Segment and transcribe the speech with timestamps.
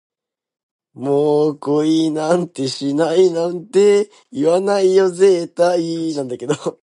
[0.93, 6.11] もう恋なんてしないなんて、言わないよ絶対